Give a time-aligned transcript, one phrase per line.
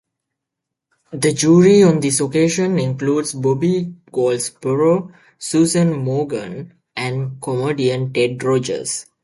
[1.13, 9.05] The jury on this occasion included Bobby Goldsboro, Susan Maughan and comedian Ted Rogers.